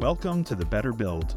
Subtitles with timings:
[0.00, 1.34] Welcome to The Better Build,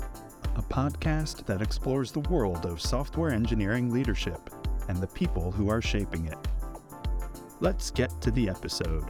[0.55, 4.49] a podcast that explores the world of software engineering leadership
[4.87, 6.37] and the people who are shaping it.
[7.59, 9.03] Let's get to the episode.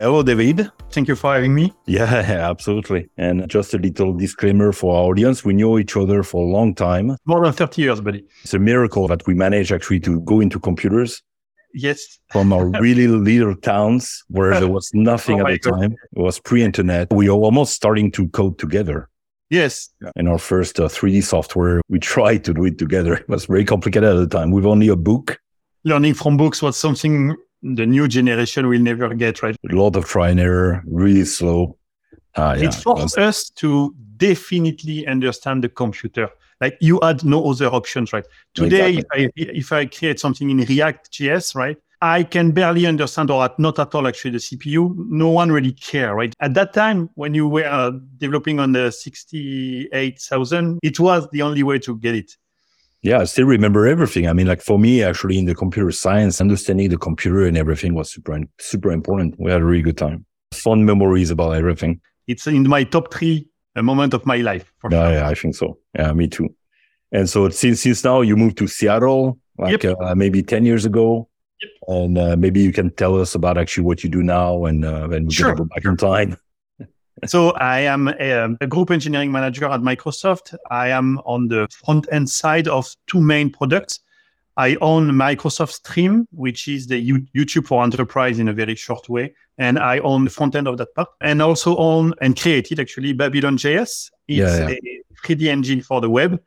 [0.00, 0.72] Hello, David.
[0.90, 1.72] Thank you for having me.
[1.86, 2.02] Yeah,
[2.50, 3.08] absolutely.
[3.16, 5.44] And just a little disclaimer for our audience.
[5.44, 7.16] We know each other for a long time.
[7.26, 8.24] More than 30 years, buddy.
[8.42, 11.22] It's a miracle that we managed actually to go into computers
[11.74, 12.18] Yes.
[12.30, 15.80] from our really little towns where there was nothing Oh at the God.
[15.80, 15.92] time.
[16.16, 17.12] It was pre-internet.
[17.12, 19.08] We were almost starting to code together.
[19.50, 19.90] Yes.
[20.16, 23.14] In our first uh, 3D software, we tried to do it together.
[23.20, 25.38] It was very complicated at the time with only a book,
[25.84, 29.56] Learning from books was something the new generation will never get, right?
[29.70, 31.78] a lot of try and error, really slow.
[32.34, 36.28] Uh, yeah, it forced us to definitely understand the computer.
[36.60, 38.26] Like you had no other options, right?
[38.54, 43.30] Today, if, I, if I create something in React JS, right, I can barely understand
[43.30, 44.94] or not at all actually the CPU.
[45.08, 46.34] No one really care, right?
[46.40, 51.62] At that time, when you were uh, developing on the 68,000, it was the only
[51.62, 52.36] way to get it.
[53.02, 54.26] Yeah, I still remember everything.
[54.28, 57.94] I mean, like for me, actually, in the computer science, understanding the computer and everything
[57.94, 59.36] was super, super important.
[59.38, 60.24] We had a really good time.
[60.52, 62.00] Fun memories about everything.
[62.26, 64.72] It's in my top three uh, moment of my life.
[64.78, 65.12] For Yeah, sure.
[65.12, 65.78] yeah, I think so.
[65.96, 66.48] Yeah, me too.
[67.12, 71.28] And so since since now you moved to Seattle, like uh, maybe ten years ago,
[71.60, 71.70] Yep.
[71.88, 75.06] and uh, maybe you can tell us about actually what you do now, and uh,
[75.08, 75.48] then we Sure.
[75.48, 76.36] can go back in time.
[77.26, 80.54] So I am a, a group engineering manager at Microsoft.
[80.70, 83.98] I am on the front end side of two main products.
[84.56, 89.08] I own Microsoft Stream, which is the U- YouTube for enterprise in a very short
[89.08, 89.34] way.
[89.58, 93.12] And I own the front end of that part and also own and created actually
[93.14, 93.80] Babylon.js.
[93.82, 94.76] It's Yeah, yeah.
[94.76, 96.40] a 3D engine for the web.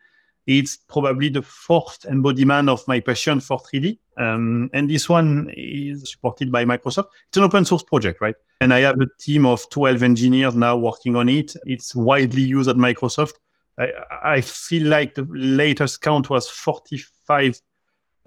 [0.51, 3.97] It's probably the fourth embodiment of my passion for 3D.
[4.17, 7.05] Um, and this one is supported by Microsoft.
[7.29, 8.35] It's an open source project, right?
[8.59, 11.55] And I have a team of 12 engineers now working on it.
[11.65, 13.35] It's widely used at Microsoft.
[13.79, 13.91] I,
[14.23, 17.61] I feel like the latest count was 45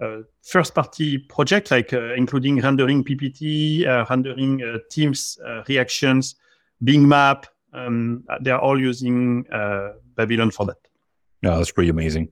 [0.01, 6.35] uh, first party projects, like uh, including rendering PPT, uh, rendering uh, Teams uh, reactions,
[6.83, 7.45] Bing Map.
[7.71, 10.77] Um, they're all using uh, Babylon for that.
[11.45, 12.29] Yeah, that's pretty amazing.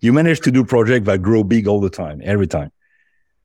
[0.00, 2.72] You manage to do projects that grow big all the time, every time.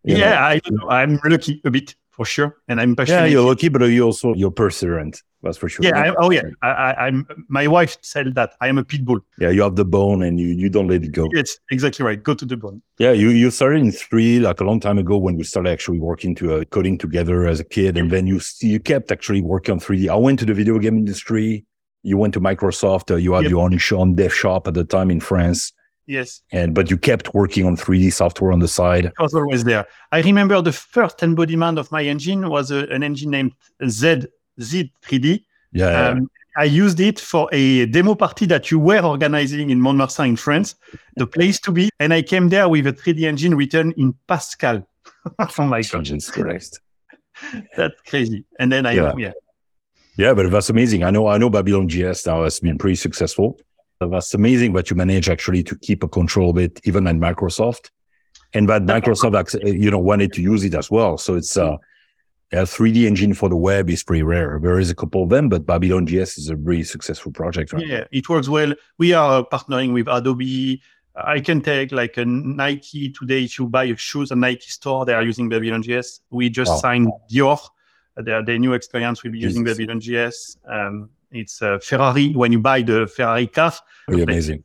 [0.04, 0.22] You know?
[0.22, 3.20] yeah, I, I'm lucky a bit for sure, and I'm passionate.
[3.20, 5.22] yeah, you're lucky, but you also you're perseverant.
[5.44, 5.84] That's for sure.
[5.86, 6.44] Yeah, I, oh yeah.
[6.62, 7.28] I, I, I'm.
[7.50, 9.20] My wife said that I am a pit bull.
[9.38, 11.28] yeah, you have the bone, and you you don't let it go.
[11.32, 12.22] It's exactly right.
[12.22, 12.82] Go to the bone.
[13.00, 16.00] Yeah, you, you started in three like a long time ago when we started actually
[16.00, 19.74] working to uh, coding together as a kid, and then you you kept actually working
[19.74, 20.10] on 3D.
[20.10, 21.66] I went to the video game industry.
[22.04, 23.12] You went to Microsoft.
[23.12, 23.52] Uh, you had Yep.
[23.52, 25.72] your own, dev shop at the time in France,
[26.08, 29.06] Yes, and but you kept working on 3D software on the side.
[29.06, 29.86] it was always there.
[30.12, 33.52] I remember the first embodiment of my engine was a, an engine named
[33.88, 34.26] Z
[34.60, 35.44] Z3D.
[35.74, 36.08] Yeah, yeah.
[36.10, 40.36] Um, I used it for a demo party that you were organizing in Montmartre in
[40.36, 40.76] France,
[41.16, 41.90] the place to be.
[42.02, 44.86] And I came there with a 3D engine written in Pascal.
[45.40, 46.82] oh my god, Christ.
[47.78, 48.44] that's crazy.
[48.60, 49.14] And then I Yeah.
[49.18, 49.32] yeah.
[50.18, 51.04] Yeah, but that's amazing.
[51.04, 53.60] I know, I know Babylon JS now has been pretty successful.
[54.00, 57.92] That's amazing that you manage actually to keep a control of it, even at Microsoft.
[58.54, 61.18] And that Microsoft, you know, wanted to use it as well.
[61.18, 61.78] So it's, uh,
[62.54, 64.60] a 3D engine for the web is pretty rare.
[64.62, 67.72] There is a couple of them, but Babylon JS is a really successful project.
[67.72, 67.88] Right?
[67.88, 68.74] Yeah, it works well.
[68.98, 70.82] We are partnering with Adobe.
[71.16, 73.44] I can take like a Nike today.
[73.46, 76.20] If you buy shoes at Nike store, they are using Babylon JS.
[76.30, 76.78] We just Wow.
[76.78, 77.60] signed Dior.
[78.18, 79.78] Their, their new experience will be using Jesus.
[79.78, 80.58] Babylon JS.
[80.68, 82.34] Um, it's uh, Ferrari.
[82.34, 83.74] When you buy the Ferrari car,
[84.24, 84.64] amazing.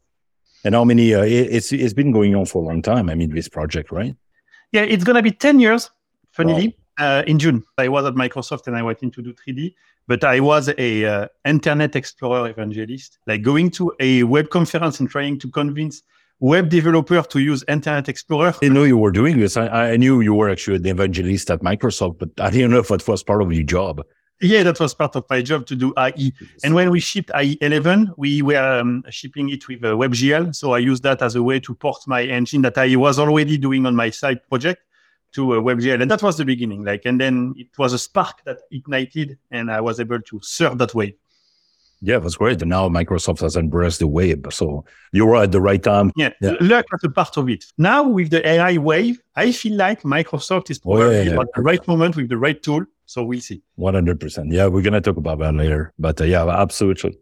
[0.65, 3.09] And how many, uh, it- it's, it's been going on for a long time.
[3.09, 4.15] I mean, this project, right?
[4.73, 5.91] yeah, it's gonna be ten years.
[6.33, 9.75] Funnily, uh, in June, I was at Microsoft and I went into do 3D.
[10.09, 15.09] But I was a uh, Internet Explorer evangelist, like going to a web conference and
[15.11, 16.03] trying to convince
[16.41, 18.49] web developer to use Internet Explorer.
[18.49, 19.57] I didn't know you were doing this.
[19.57, 22.89] I, I knew you were actually an evangelist at Microsoft, but I didn't know if
[22.89, 24.03] that was part of your job.
[24.43, 26.33] Yeah, that was part of my job to do IE.
[26.63, 30.55] And when we shipped IE 11, we were um, shipping it with uh, WebGL.
[30.55, 33.57] So I used that as a way to port my engine that I was already
[33.57, 34.83] doing on my side project
[35.33, 36.03] to uh, WebGL.
[36.03, 36.85] And that was the beginning.
[36.85, 40.77] Like, and then it was a spark that ignited, and I was able to serve
[40.79, 41.17] that way.
[42.07, 42.63] Yeah, that's great.
[42.63, 44.53] And now Microsoft has embraced the web.
[44.53, 46.13] So you were at the right time.
[46.17, 46.55] Yeah, Yeah.
[46.61, 47.65] luck was a part of it.
[47.79, 51.41] Now with the AI wave, I feel like Microsoft is Oh, yeah, yeah.
[51.41, 52.85] at the right moment with the right tool.
[53.07, 53.61] So we'll see.
[53.79, 54.53] 100%.
[54.53, 55.93] Yeah, we're going to talk about that later.
[55.99, 57.19] But uh, yeah, absolutely.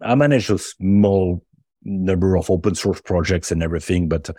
[0.00, 1.44] I manage a small
[1.84, 4.30] number of open source projects and everything, but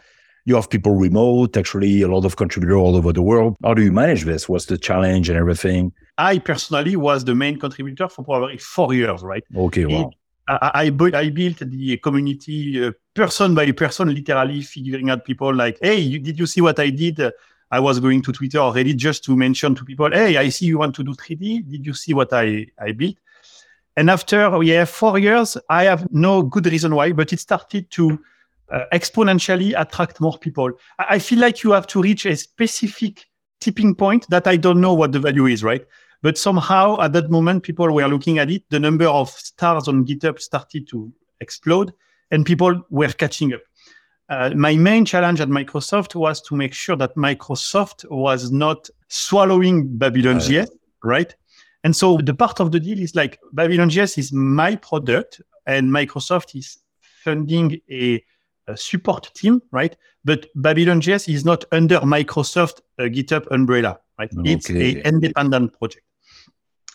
[0.45, 3.55] you have people remote, actually, a lot of contributors all over the world.
[3.63, 4.47] How do you manage this?
[4.47, 5.91] What's the challenge and everything?
[6.19, 9.43] I personally was the main contributor for probably four years, right?
[9.55, 10.11] Okay, wow.
[10.49, 15.77] I, I, I built the community uh, person by person, literally figuring out people like,
[15.81, 17.21] hey, you, did you see what I did?
[17.21, 17.31] Uh,
[17.71, 20.79] I was going to Twitter already just to mention to people, hey, I see you
[20.79, 21.69] want to do 3D.
[21.69, 23.15] Did you see what I, I built?
[23.95, 28.19] And after yeah, four years, I have no good reason why, but it started to
[28.71, 30.71] uh, exponentially attract more people.
[30.97, 33.25] I, I feel like you have to reach a specific
[33.61, 35.85] tipping point that I don't know what the value is, right?
[36.21, 38.63] But somehow at that moment, people were looking at it.
[38.69, 41.93] The number of stars on GitHub started to explode
[42.31, 43.61] and people were catching up.
[44.29, 49.97] Uh, my main challenge at Microsoft was to make sure that Microsoft was not swallowing
[49.97, 50.65] Babylon uh,
[51.03, 51.35] right?
[51.83, 55.89] And so the part of the deal is like Babylon JS is my product and
[55.89, 56.77] Microsoft is
[57.23, 58.23] funding a,
[58.67, 59.95] a support team, right?
[60.25, 64.29] But Babylon JS is not under Microsoft uh, GitHub umbrella, right?
[64.37, 64.51] Okay.
[64.51, 66.05] It's a independent project.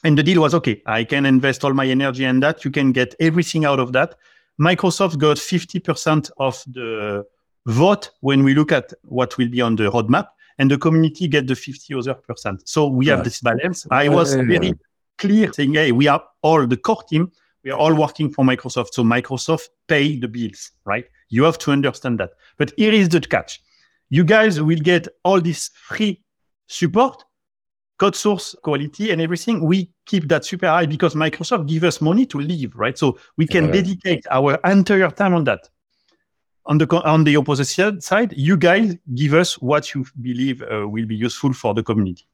[0.04, 2.64] And the deal was okay, I can invest all my energy in that.
[2.64, 4.16] You can get everything out of that.
[4.60, 7.24] Microsoft got 50% of the
[7.66, 10.28] vote when we look at what will be on the roadmap,
[10.58, 12.68] and the community get the 50 other percent.
[12.68, 13.86] So we have this balance.
[13.90, 14.74] I was very
[15.16, 17.32] clear saying, hey, we are all the core team,
[17.64, 18.92] we are all working for Microsoft.
[18.92, 21.06] So Microsoft pay the bills, right?
[21.30, 22.32] You have to understand that.
[22.58, 23.62] But here is the catch.
[24.10, 26.22] You guys will get all this free
[26.66, 27.24] support,
[27.98, 32.26] code source quality and everything, we keep that super high because Microsoft give us money
[32.26, 32.98] to live, right?
[32.98, 35.68] So we can dedicate our entire time on that.
[36.66, 41.04] On the on the opposite side, you guys give us what you believe uh, will
[41.04, 42.26] be useful for the community.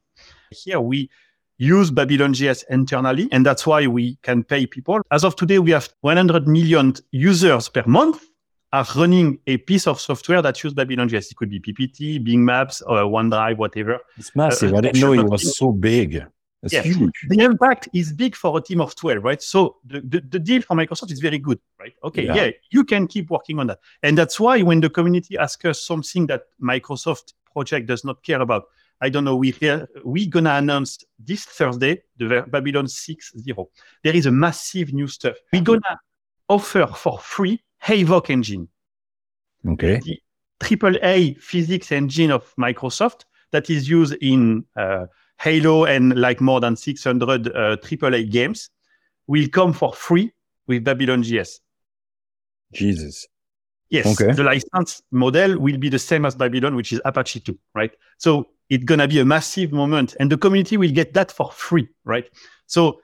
[0.51, 1.09] Here we
[1.57, 5.01] use Babylon JS internally, and that's why we can pay people.
[5.11, 8.30] As of today, we have 100 million users per month
[8.73, 11.31] are running a piece of software that uses Babylon JS.
[11.31, 13.99] It could be PPT, Bing Maps, or OneDrive, whatever.
[14.17, 14.73] It's massive.
[14.73, 16.25] Uh, I didn't know it was so big.
[16.63, 16.85] It's yes.
[16.85, 17.25] huge.
[17.27, 19.41] The impact is big for a team of 12, right?
[19.41, 21.93] So the, the, the, deal for Microsoft is very good, right?
[22.03, 22.35] Okay, yeah.
[22.35, 23.79] yeah, you can keep working on that.
[24.03, 28.41] And that's why when the community asks us something that Microsoft project does not care
[28.41, 28.65] about,
[29.01, 29.55] I don't know, we
[30.03, 33.67] we're gonna announce this Thursday the Babylon 6.0.
[34.03, 35.37] There is a massive new stuff.
[35.51, 35.99] We're gonna
[36.47, 38.67] offer for free Havok engine.
[39.67, 39.99] Okay.
[40.03, 40.19] The
[40.59, 45.05] triple A physics engine of Microsoft that is used in uh,
[45.39, 48.69] Halo and like more than 600 uh, AAA games
[49.27, 50.31] will come for free
[50.67, 51.59] with Babylon JS.
[52.73, 53.27] Jesus.
[53.89, 54.05] Yes.
[54.05, 54.31] Okay.
[54.33, 57.91] The license model will be the same as Babylon, which is Apache 2, right?
[58.17, 61.51] So it's going to be a massive moment and the community will get that for
[61.51, 62.29] free, right?
[62.67, 63.01] So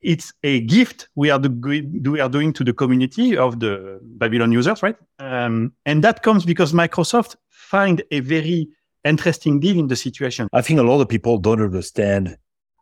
[0.00, 4.52] it's a gift we are, do, we are doing to the community of the Babylon
[4.52, 4.96] users, right?
[5.18, 8.68] Um, and that comes because Microsoft find a very
[9.04, 10.48] interesting deal in the situation.
[10.52, 12.36] I think a lot of people don't understand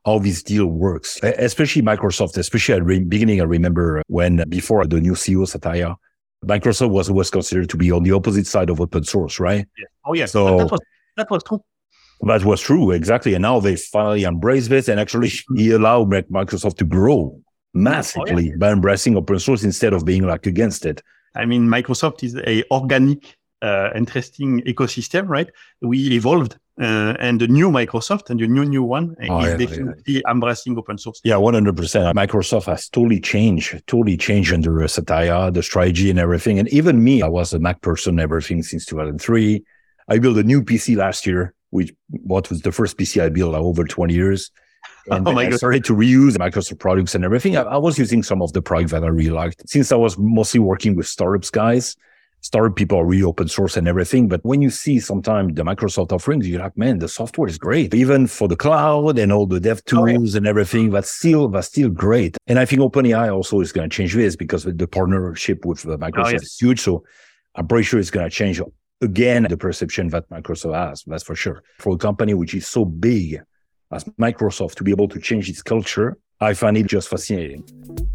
[0.05, 3.41] how this deal works, especially Microsoft, especially at the beginning.
[3.41, 5.97] I remember when before the new CEO Satya,
[6.45, 9.67] Microsoft was was considered to be on the opposite side of open source, right?
[10.05, 10.27] Oh yeah.
[10.27, 10.81] So that was,
[11.17, 11.61] that was true.
[12.23, 13.35] That was true, exactly.
[13.35, 17.41] And now they finally embrace this and actually he allowed Microsoft to grow
[17.75, 18.57] massively oh, yeah.
[18.59, 21.03] by embracing open source instead of being like against it.
[21.35, 25.49] I mean, Microsoft is a organic, uh, interesting ecosystem, right?
[25.83, 29.57] We evolved, uh, and the new Microsoft and the new new one oh, is yeah,
[29.57, 30.31] definitely yeah.
[30.31, 31.21] embracing open source.
[31.25, 32.17] Yeah, one hundred percent.
[32.17, 36.59] Microsoft has totally changed, totally changed under Satya, the strategy and everything.
[36.59, 39.65] And even me, I was a Mac person, everything since two thousand three.
[40.09, 43.55] I built a new PC last year which what was the first PC I built
[43.55, 44.51] uh, over 20 years.
[45.09, 45.59] Oh and oh I God.
[45.59, 47.57] started to reuse Microsoft products and everything.
[47.57, 49.69] I, I, was using some of the products that I really liked.
[49.69, 51.97] Since I was mostly working with startups guys,
[52.41, 54.29] startup people are really open source and everything.
[54.29, 57.95] But when you see sometimes the Microsoft offerings, you're like, man, the software is great.
[57.95, 61.49] Even for the cloud and all the dev oh, tools oh, and everything, that's still
[61.49, 62.37] that's still great.
[62.47, 65.93] And I think OpenAI also is going to change this because the partnership with uh,
[65.93, 66.43] oh, Microsoft oh, yes.
[66.43, 66.81] is huge.
[66.81, 67.05] So
[67.55, 68.61] I'm pretty sure it's going to change
[69.01, 71.05] again the perception that Microsoft has.
[71.07, 71.63] That's for sure.
[71.79, 73.41] For a company which is so big
[73.93, 77.65] as Microsoft to be able to change its culture, I find it just fascinating.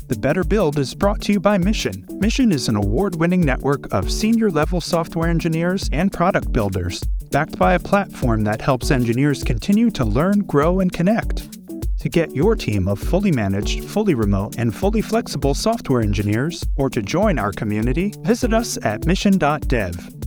[0.07, 2.05] The Better Build is brought to you by Mission.
[2.19, 7.57] Mission is an award winning network of senior level software engineers and product builders, backed
[7.57, 11.57] by a platform that helps engineers continue to learn, grow, and connect.
[12.01, 16.89] To get your team of fully managed, fully remote, and fully flexible software engineers, or
[16.89, 20.20] to join our community, visit us at mission.dev.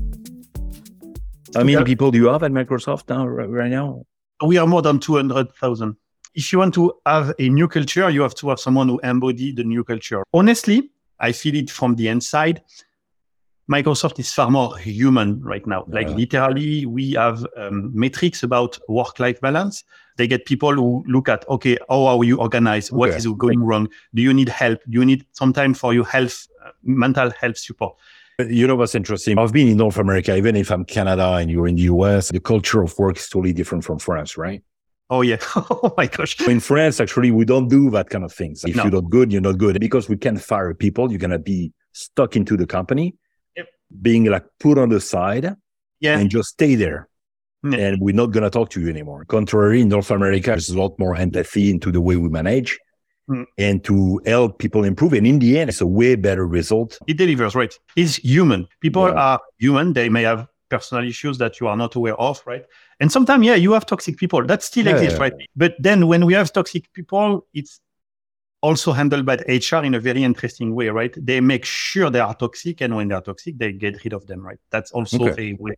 [1.54, 4.04] How many people do you have at Microsoft now, right now?
[4.44, 5.96] We are more than 200,000.
[6.34, 9.52] If you want to have a new culture, you have to have someone who embody
[9.52, 10.24] the new culture.
[10.32, 12.62] Honestly, I feel it from the inside.
[13.70, 15.86] Microsoft is far more human right now.
[15.88, 19.84] Like literally, we have um, metrics about work-life balance.
[20.18, 22.92] They get people who look at, okay, how are you organized?
[22.92, 23.18] What Okay.
[23.18, 23.88] is going wrong?
[24.12, 24.80] Do you need help?
[24.90, 27.96] Do you need some time for your health, uh, mental health support?
[28.38, 29.38] You know what's interesting?
[29.38, 32.40] I've been in North America, even if I'm Canada and you're in the US, the
[32.40, 34.62] culture of work is totally different from France, right?
[35.08, 35.36] Oh yeah.
[35.56, 36.40] oh my gosh.
[36.48, 38.64] In France, actually, we don't do that kind of things.
[38.64, 38.84] If No.
[38.84, 39.78] you're not good, you're not good.
[39.78, 43.14] Because we can't fire people, you're gonna be stuck into the company,
[43.56, 43.66] Yep.
[44.02, 45.54] being like put on the side
[46.00, 46.18] Yeah.
[46.18, 47.08] and just stay there.
[47.62, 47.78] Yeah.
[47.78, 49.24] And we're not gonna talk to you anymore.
[49.26, 52.78] Contrary, in North America, there's a lot more empathy into the way we manage
[53.30, 53.46] Mm.
[53.56, 55.14] and to help people improve.
[55.14, 56.98] And in the end, it's a way better result.
[57.06, 57.72] it delivers, right?
[57.96, 58.68] It's human.
[58.80, 59.12] People Yeah.
[59.14, 59.94] are human.
[59.94, 62.64] They may have personal issues that you are not aware of, right?
[63.00, 65.32] And sometimes, yeah, you have toxic people that still Yeah, exist, yeah, right?
[65.56, 67.80] But then when we have toxic people, it's
[68.60, 71.14] also handled by HR in a very interesting way, right?
[71.16, 74.26] They make sure they are toxic, and when they are toxic, they get rid of
[74.26, 74.58] them, right?
[74.70, 75.52] That's also Okay.
[75.52, 75.76] a way.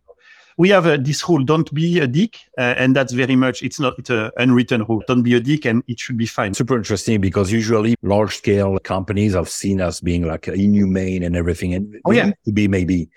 [0.57, 3.61] We have uh, this rule: don't be a dick, uh, and that's very much.
[3.61, 3.93] It's not.
[3.99, 5.03] It's an unwritten rule.
[5.07, 6.53] Don't be a dick, and it should be fine.
[6.55, 11.73] Super interesting because usually large scale companies have seen as being like inhumane and everything.
[11.75, 12.31] And Oh, yeah.
[12.45, 13.09] to be maybe.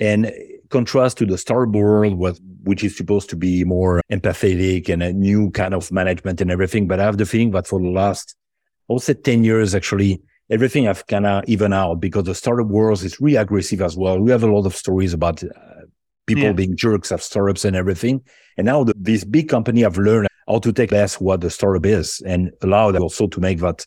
[0.00, 0.32] And
[0.70, 2.18] contrast to the startup world,
[2.64, 6.86] which is supposed to be more empathetic and a new kind of management and everything.
[6.86, 8.36] But I have the feeling that for the last,
[8.88, 12.66] I would say 10 years, actually, everything have kind of even out because the startup
[12.68, 14.18] world is really aggressive as well.
[14.20, 15.48] We have a lot of stories about uh,
[16.28, 16.52] people Yeah.
[16.52, 18.20] being jerks of startups and everything.
[18.56, 21.84] And now the, these big company have learned how to take less what the startup
[21.86, 23.84] is and allow them also to make that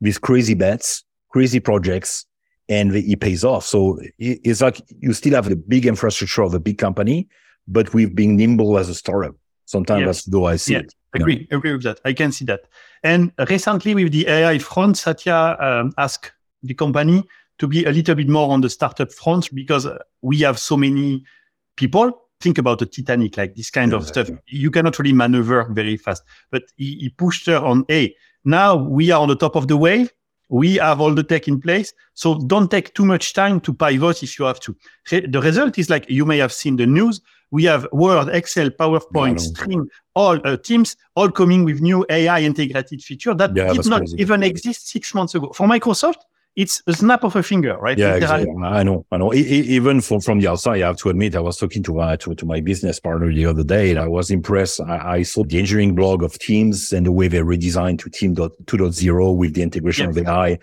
[0.00, 2.26] these crazy bets, crazy projects,
[2.68, 3.64] and it pays off.
[3.64, 7.26] So it- it's like you still have the big infrastructure of a big company,
[7.66, 9.34] but we've been nimble as a startup.
[9.64, 10.06] Sometimes Yeah.
[10.06, 10.80] that's though I see Yeah.
[10.80, 10.94] it.
[11.14, 12.00] Agree, agree with that.
[12.04, 12.60] I can see that.
[13.02, 17.24] And recently with the AI front, Satya um, asked the company
[17.58, 19.86] to be a little bit more on the startup front because
[20.22, 21.24] we have so many
[21.78, 22.12] people.
[22.40, 24.30] Think about the Titanic, like this kind of stuff.
[24.46, 26.22] You cannot really maneuver very fast.
[26.52, 29.76] But he, he pushed her on, hey, now we are on the top of the
[29.76, 30.12] wave.
[30.48, 31.92] We have all the tech in place.
[32.14, 34.76] So don't take too much time to pivot if you have to.
[35.10, 37.20] The result is like you may have seen the news.
[37.50, 39.38] We have Word, Excel, PowerPoint, know.
[39.38, 44.00] Stream, all uh, Teams, all coming with new AI integrated feature that Yeah, did not
[44.00, 44.20] crazy.
[44.22, 45.52] even exist six months ago.
[45.54, 46.22] For Microsoft,
[46.58, 47.96] it's a snap of a finger, right?
[47.96, 48.50] Yeah, exactly.
[48.64, 49.06] I know.
[49.12, 49.32] I know.
[49.32, 52.34] Even from, from the outside, I have to admit, I was talking to my, to,
[52.34, 54.80] to my business partner the other day and I was impressed.
[54.80, 58.34] I, I saw the engineering blog of Teams and the way they redesigned to Team
[58.34, 60.20] dot- 2.0 with the integration Yeah.
[60.22, 60.58] of AI.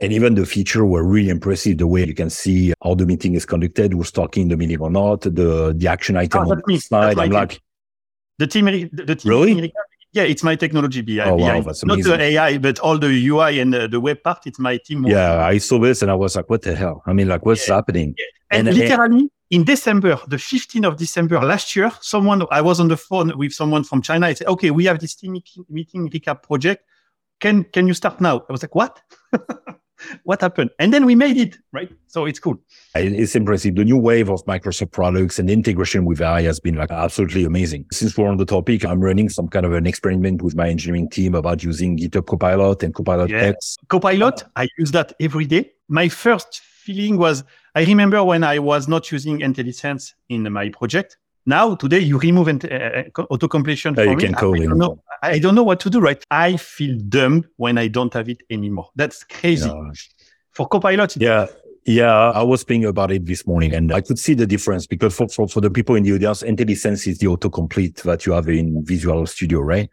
[0.00, 1.78] And even the feature were really impressive.
[1.78, 4.80] The way you can see how the meeting is conducted, who's talking in the meeting
[4.80, 7.18] or not, the, the action item Oh, on the slide.
[7.20, 7.60] I'm like,
[8.38, 9.72] The team, the, the team Really?
[10.16, 11.30] Yeah, it's my technology behind.
[11.30, 14.46] Oh, wow, that's Not the AI, but all the UI and uh, the web part.
[14.46, 15.06] It's my team.
[15.06, 17.02] yeah, I saw this and I was like, what the hell?
[17.06, 17.74] I mean, like, what's Yeah.
[17.76, 18.14] happening?
[18.50, 22.88] And, And- literally in December, the 15th of December last year, someone, I was on
[22.88, 24.26] the phone with someone from China.
[24.26, 26.82] I said, okay, we have this team meeting- meeting recap project.
[27.38, 28.36] Can, can you start now?
[28.48, 29.00] I was like, what?
[30.24, 30.70] what happened?
[30.78, 31.90] And then we made it, right?
[32.06, 32.58] So it's cool.
[32.94, 33.74] It's impressive.
[33.74, 37.86] The new wave of Microsoft products and integration with AI has been like absolutely amazing.
[37.92, 41.08] Since we're on the topic, I'm running some kind of an experiment with my engineering
[41.08, 43.38] team about using GitHub Copilot and Copilot Yeah.
[43.38, 43.76] X.
[43.88, 45.72] Copilot, I use that every day.
[45.88, 51.18] My first feeling was, I remember when I was not using IntelliSense in my project.
[51.46, 54.22] Now, today, you remove int- uh, uh, auto completion Yeah, you me.
[54.24, 56.22] can I- code I, don't know, I don't know what to do, right?
[56.30, 58.88] I feel dumb when I don't have it anymore.
[58.96, 59.68] That's crazy.
[59.68, 59.90] Yeah.
[60.52, 61.46] For Copilot, Yeah.
[61.88, 65.14] Yeah, I was thinking about it this morning and I could see the difference because
[65.14, 68.48] for, for, for the people in the audience, IntelliSense is the autocomplete that you have
[68.48, 69.88] in Visual Studio, right?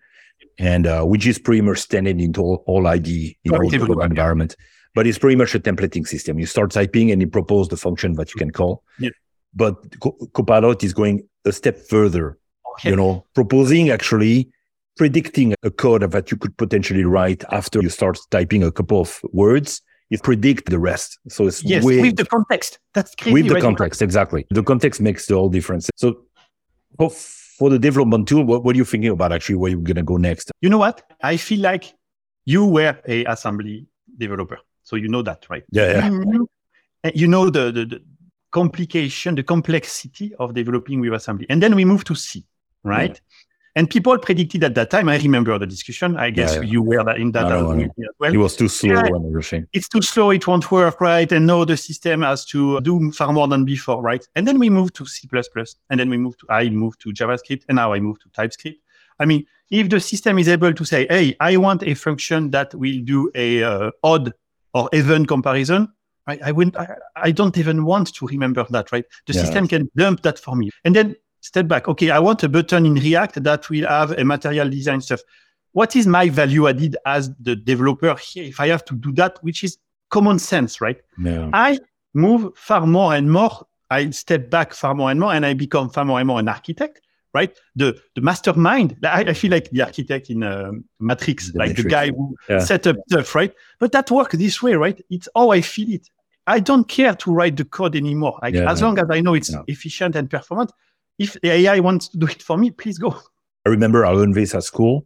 [0.58, 4.00] And uh, which is pretty much standard into all, all ID in all the everywhere,
[4.00, 4.06] yeah.
[4.10, 4.56] environment.
[4.96, 6.40] But it's pretty much a templating system.
[6.40, 8.82] You start typing and it proposes the function that you can call.
[8.98, 9.12] Yeah.
[9.54, 12.38] But Co- Copilot is going a step further,
[12.74, 12.90] okay.
[12.90, 14.50] you know, proposing actually
[14.96, 19.20] predicting a code that you could potentially write after you start typing a couple of
[19.32, 19.82] words.
[20.12, 21.18] It predict the rest.
[21.30, 22.78] So it's yes, way with the context.
[22.94, 23.34] That's crazy.
[23.34, 23.64] with the right?
[23.64, 26.22] context exactly the context makes the whole difference so
[26.98, 29.96] for, for the development tool what, what are you thinking about actually where you're going
[29.96, 31.02] to go next You know what?
[31.22, 31.96] I feel like
[32.46, 34.60] you were a assembly developer.
[34.84, 35.64] So you know that, right?
[35.72, 36.48] yeah you
[37.04, 38.02] and you know the, the
[38.54, 41.46] complication, the complexity of developing with assembly.
[41.50, 42.46] And then we moved to C,
[42.84, 43.20] right?
[43.76, 46.16] And people predicted at that time, I remember the discussion.
[46.16, 46.72] I guess Yeah, yeah.
[46.74, 48.34] you were in that I know, I as well.
[48.34, 49.08] it was too slow Yeah.
[49.08, 51.30] and everything It's too slow, it won't work, right?
[51.32, 54.24] And now the system has to do far more than before, right?
[54.36, 55.28] And then we moved to C++,
[55.90, 58.80] and then we moved to, I moved to JavaScript, and now I moved to TypeScript.
[59.20, 62.76] I mean, if the system is able to say, hey, I want a function that
[62.76, 64.34] will do a uh, odd
[64.76, 65.88] or even comparison,
[66.28, 66.42] Right?
[66.44, 66.78] I wouldn't.
[66.78, 68.92] I, I don't even want to remember that.
[68.92, 69.06] Right?
[69.28, 69.42] The Yeah.
[69.42, 71.88] system can dump that for me, and then step back.
[71.88, 75.22] Okay, I want a button in React that will have a material design stuff.
[75.74, 78.46] What is my value added as the developer here?
[78.46, 79.78] If I have to do that, which is
[80.12, 81.02] common sense, right?
[81.18, 81.50] Yeah.
[81.52, 81.80] I
[82.14, 83.68] move far more and more.
[83.90, 86.48] I step back far more and more, and I become far more and more an
[86.48, 87.02] architect.
[87.34, 88.96] Right, the the mastermind.
[89.04, 92.60] I, I feel like the architect in uh, Matrix, The like the guy who Yeah.
[92.60, 93.34] set up stuff.
[93.34, 95.02] Right, but that works this way, right?
[95.10, 96.08] It's how I feel it.
[96.46, 98.38] I don't care to write the code anymore.
[98.44, 98.70] Like Yeah.
[98.72, 99.64] as long as I know it's Yeah.
[99.68, 100.72] efficient and performant.
[101.18, 103.16] If the AI wants to do it for me, please go.
[103.66, 105.06] I remember I learned this at school.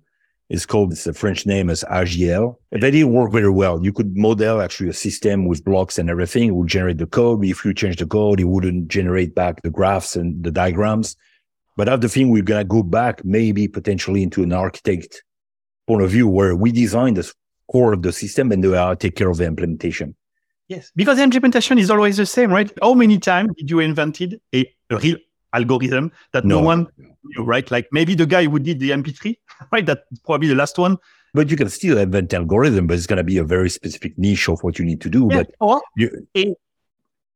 [0.49, 1.83] It's called, it's a French name as.
[1.83, 3.83] And That didn't work very well.
[3.83, 6.47] You could model actually a system with blocks and everything.
[6.49, 7.43] It would generate the code.
[7.45, 11.15] If you change the code, it wouldn't generate back the graphs and the diagrams.
[11.77, 15.23] But I have the thing we're going to go back maybe potentially into an architect
[15.87, 17.31] point of view where we design the
[17.71, 20.15] core of the system and they take care of the implementation.
[20.67, 22.69] Yes, because implementation is always the same, right?
[22.81, 25.17] How many times did you invented a, a real
[25.53, 26.65] algorithm that no, No.
[26.65, 27.69] one knew, right?
[27.71, 29.35] Like maybe the guy who did the MP3,
[29.71, 29.85] right?
[29.85, 30.97] That's probably the last one.
[31.33, 34.49] But you can still invent algorithm, but it's going to be a very specific niche
[34.49, 35.27] of what you need to do.
[35.29, 36.55] Yeah, But or you, a,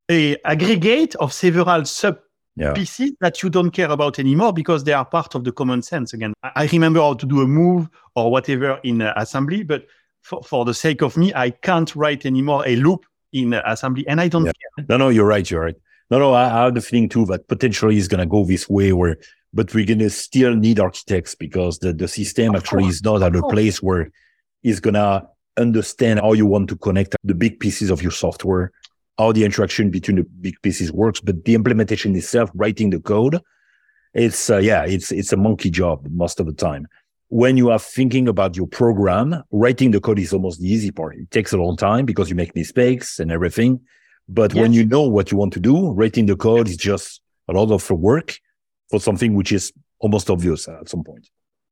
[0.10, 2.18] a aggregate of several sub
[2.56, 2.74] yeah.
[2.74, 6.14] pieces that you don't care about anymore because they are part of the common sense.
[6.14, 9.88] Again, I remember how to do a move or whatever in uh, assembly, but
[10.22, 14.08] for, for the sake of me, I can't write anymore a loop in uh, assembly,
[14.08, 14.52] and I don't Yeah.
[14.78, 14.86] care.
[14.90, 15.50] No, no, you're right.
[15.50, 15.76] You're right.
[16.10, 18.70] No, no, I, I have the feeling too that potentially is going to go this
[18.70, 19.18] way where,
[19.54, 23.04] but we're going to still need architects because the, the system Of actually course, is
[23.04, 24.12] not at a place where
[24.62, 25.28] it's going to
[25.58, 28.72] understand how you want to connect the big pieces of your software,
[29.22, 33.40] how the interaction between the big pieces works, but the implementation itself, writing the code,
[34.14, 36.88] it's, uh, yeah, it's, it's a monkey job most of the time.
[37.30, 41.16] When you are thinking about your program, writing the code is almost the easy part.
[41.16, 43.80] It takes a long time because you make mistakes and everything.
[44.28, 47.54] But when you know what you want to do, writing the code is just a
[47.54, 48.38] lot of work
[48.90, 51.30] for something which is almost obvious at some point.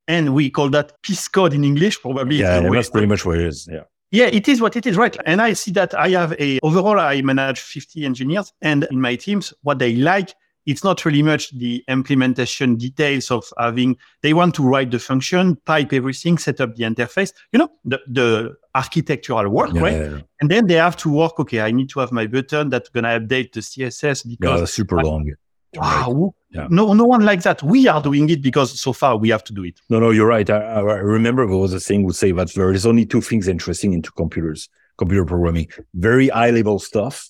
[0.08, 2.38] And we call that piece code in English, probably.
[2.38, 3.68] Yeah, It's the and way- that's pretty much what it is.
[3.70, 3.86] Yeah.
[4.12, 5.16] Yeah, it is what it is, right?
[5.26, 9.16] And I see that I have a overall I manage 50 engineers and in my
[9.16, 10.34] teams, what they like,
[10.66, 15.56] it's not really much the implementation details of having they want to write the function,
[15.66, 19.94] pipe everything, set up the interface, you know, the, the architectural work, Yeah, right?
[19.94, 20.22] yeah, yeah.
[20.42, 23.20] And then they have to work, okay, I need to have my button that's gonna
[23.20, 25.32] update the CSS because super long.
[25.76, 26.68] Wow, Yeah.
[26.70, 27.62] no no one like that.
[27.64, 29.80] We are doing it because so far we have to do it.
[29.90, 30.50] No, no, you're right.
[30.50, 30.82] I, I
[31.18, 34.12] remember there was a thing would say that there is only two things interesting into
[34.12, 37.30] computers, computer programming, very high level stuff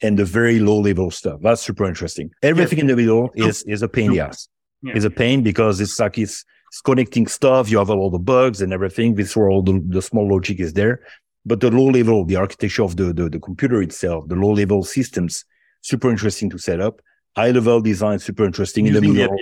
[0.00, 1.40] and the very low level stuff.
[1.42, 2.30] That's super interesting.
[2.42, 4.48] Everything in the middle is, is a pain in the ass.
[4.82, 4.94] Yeah.
[4.96, 7.70] It's a pain because it's like it's, it's connecting stuff.
[7.70, 9.14] You have all the bugs and everything.
[9.14, 11.00] This where all the, the small logic is there.
[11.44, 14.82] But the low level, the architecture of the, the, the computer itself, the low level
[14.82, 15.44] systems,
[15.82, 17.00] super interesting to set up.
[17.36, 19.36] High level design, super interesting in the middle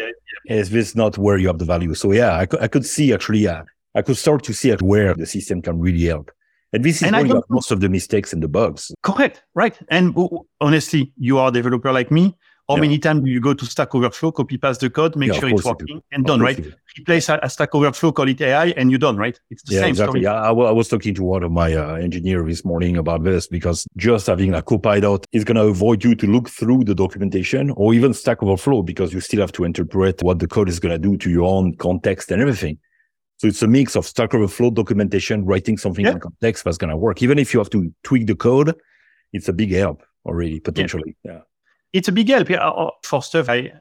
[0.47, 1.95] is this not where you have the value?
[1.95, 3.63] So yeah, I could, I could see actually, yeah,
[3.95, 6.31] I could start to see at where the system can really help.
[6.73, 8.93] And this is And where you have most of the mistakes and the bugs.
[9.03, 9.77] Correct, right?
[9.89, 10.17] And
[10.61, 12.37] honestly, you are a developer like me.
[12.71, 12.83] How Yeah.
[12.83, 15.49] many times do you go to Stack Overflow, copy paste the code, make Yeah, sure
[15.49, 15.95] it's course you do.
[15.95, 16.57] working, and done, right?
[16.97, 19.37] Replace a, a Stack Overflow, call it AI, and you're done, right?
[19.51, 20.21] It's the Yeah, same exactly.
[20.21, 20.23] story.
[20.23, 23.49] Yeah, I, I was talking to one of my uh, engineer this morning about this
[23.49, 27.73] because just having a copilot is going to avoid you to look through the documentation
[27.73, 30.93] or even Stack Overflow because you still have to interpret what the code is going
[30.93, 32.79] to do to your own context and everything.
[33.39, 36.13] So it's a mix of Stack Overflow documentation, writing something Yeah.
[36.13, 37.21] in context that's going to work.
[37.21, 38.77] Even if you have to tweak the code,
[39.33, 41.17] it's a big help already potentially.
[41.25, 41.41] Yeah.
[41.93, 43.49] It's a big help yeah, uh, for stuff.
[43.49, 43.73] I,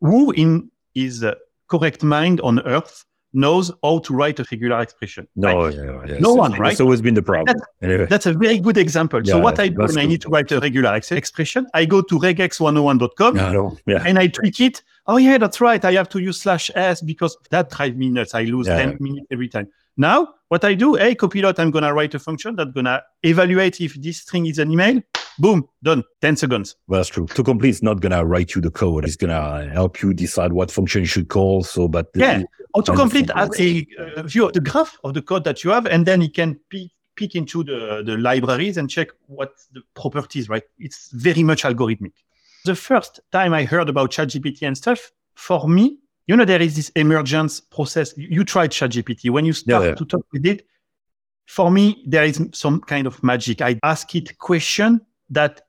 [0.00, 1.34] who in his uh,
[1.68, 3.04] correct mind on earth
[3.34, 5.28] knows how to write a regular expression?
[5.36, 5.74] No, Right?
[5.74, 5.90] yeah, yeah.
[6.18, 6.80] No It's- one, It's right?
[6.80, 7.56] always been the problem.
[7.82, 8.06] Anyway.
[8.06, 9.20] That's a very good example.
[9.24, 11.84] so what I do that's when I need to write a regular ex- expression, I
[11.84, 14.02] go to regex101.com Yeah, no, yeah.
[14.06, 14.82] and I tweak it.
[15.06, 15.84] Oh yeah, that's right.
[15.84, 18.34] I have to use slash s because that drives me nuts.
[18.34, 18.78] I lose Yeah.
[18.78, 19.68] 10 minutes every time.
[19.96, 23.94] Now, what I do, hey, copilot, I'm gonna write a function that's gonna evaluate if
[23.94, 25.00] this string is an email.
[25.38, 26.02] Boom, done.
[26.20, 26.76] 10 seconds.
[26.88, 27.26] Well, that's true.
[27.26, 29.04] To complete is not going to write you the code.
[29.04, 31.62] It's going to help you decide what function you should call.
[31.62, 32.42] So, but Yeah.
[32.76, 33.86] Autocomplete Understand.
[33.98, 36.20] has a uh, view of the graph of the code that you have, and then
[36.20, 40.62] it can peek, peek into the, the libraries and check what the properties, right?
[40.78, 42.12] It's very much algorithmic.
[42.64, 46.76] The first time I heard about ChatGPT and stuff, for me, you know, there is
[46.76, 48.16] this emergence process.
[48.18, 49.30] You, you tried ChatGPT.
[49.30, 49.94] When you start yeah.
[49.94, 50.66] to talk with it,
[51.46, 53.62] for me, there is some kind of magic.
[53.62, 55.62] I ask it question that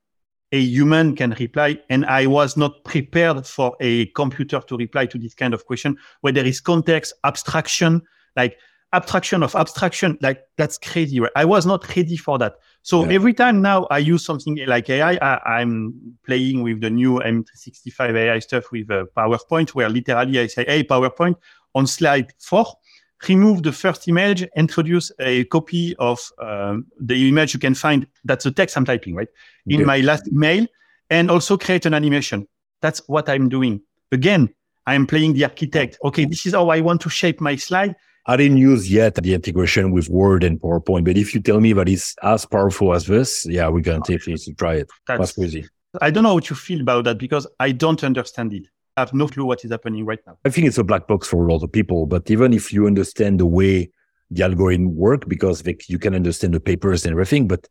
[0.51, 5.17] a human can reply, and I was not prepared for a computer to reply to
[5.17, 8.01] this kind of question where there is context, abstraction.
[8.35, 8.57] Like
[8.93, 10.17] abstraction of abstraction.
[10.21, 11.19] Like that's crazy.
[11.19, 11.31] Right?
[11.35, 12.55] I was not ready for that.
[12.81, 13.13] So yeah.
[13.13, 15.93] every time now I use something like AI, I, am
[16.25, 20.83] playing with the new M365 AI stuff with uh, PowerPoint, where literally I say, "Hey,
[20.83, 21.35] PowerPoint,
[21.75, 22.65] on slide four,
[23.27, 28.07] remove the first image, introduce a copy of um, the image you can find.
[28.23, 29.27] That's the text I'm typing, right?
[29.67, 30.65] In my last email,
[31.09, 32.47] and also create an animation.
[32.81, 33.81] That's what I'm doing.
[34.11, 34.49] Again,
[34.87, 35.97] I'm playing the architect.
[36.03, 37.95] Okay, this is how I want to shape my slide.
[38.25, 41.73] I didn't use yet the integration with Word and PowerPoint, but if you tell me
[41.73, 44.89] that it's as powerful as this, yeah, we're going to take it to try it.
[45.07, 45.67] That's, That's crazy.
[46.01, 48.67] I don't know what you feel about that because I don't understand it.
[48.99, 50.37] Have no clue what is happening right now.
[50.45, 52.87] I think it's a black box for a lot of people, but even if you
[52.87, 53.91] understand the way
[54.31, 57.67] the algorithm work, because you can understand the papers and everything, but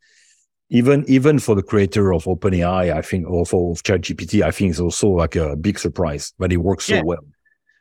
[0.70, 4.80] even even for the creator of OpenAI, I think, or for ChatGPT, I think it's
[4.80, 7.24] also like a big surprise, but it works so well.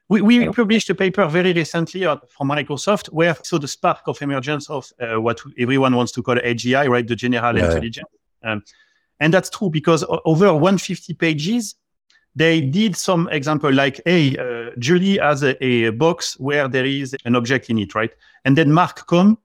[0.10, 4.70] We, we published a paper very recently from Microsoft where so the spark of emergence
[4.70, 7.06] of uh, what everyone wants to call AGI, right?
[7.06, 7.66] The general yeah.
[7.66, 8.08] intelligence.
[8.42, 8.64] Um,
[9.20, 11.76] and that's true because over 150 pages,
[12.38, 17.16] they did some example like, hey, uh, Julie has a, a, box where there is
[17.26, 18.12] an object in it, right?
[18.46, 19.40] And then Mark come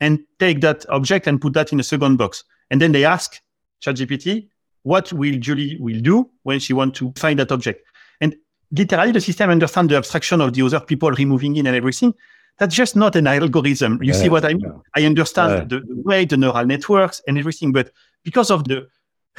[0.00, 2.44] and take that object and put that in a second box.
[2.70, 3.40] And then they ask
[3.82, 4.48] ChatGPT,
[4.84, 7.84] what will Julie will do when she want to find that object?
[8.20, 8.36] And
[8.70, 12.14] literally the system understands the abstraction of the other people removing in and everything.
[12.58, 14.00] That's just not an algorithm.
[14.00, 14.60] You yeah, see what I mean?
[14.60, 14.78] Yeah.
[14.94, 15.78] I understand yeah.
[15.80, 17.90] the, the way the neural networks and everything, but
[18.22, 18.86] because of the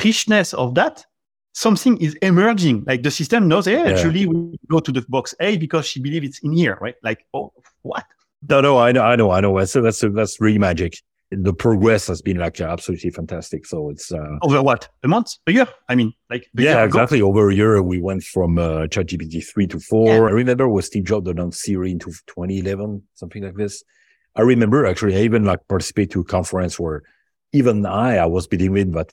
[0.04, 1.06] richness of that,
[1.58, 2.84] something is emerging.
[2.86, 4.02] Like the system knows, hey, yeah.
[4.02, 6.96] Julie will go to the box A because she believes it's in here, right?
[7.02, 8.06] Like, oh, what?
[8.48, 9.66] No, no, I know, I know, I know.
[9.66, 10.98] So that's that's that's really magic.
[11.32, 13.66] The progress has been like absolutely fantastic.
[13.66, 15.68] So it's uh, over what a month, a year.
[15.90, 17.22] I mean, like yeah, exactly.
[17.22, 20.08] Over a year, we went from uh, ChatGPT three to four.
[20.08, 20.28] Yeah.
[20.28, 23.84] I remember was Steve Jobs announced Siri into 2011, something like this.
[24.36, 27.02] I remember actually, I even like participate to a conference where
[27.52, 29.12] even I, I was believing in that